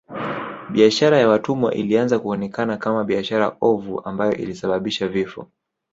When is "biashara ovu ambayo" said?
3.03-4.33